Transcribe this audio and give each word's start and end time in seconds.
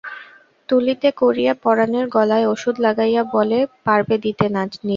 তুলিতে 0.69 1.09
করিয়া 1.21 1.53
পরানের 1.63 2.05
গলায় 2.15 2.45
ওষুধ 2.47 2.75
লাগাইয়া 2.85 3.23
বলে, 3.35 3.57
পারবে 3.85 4.15
দিতে 4.25 4.45
নিজে? 4.55 4.79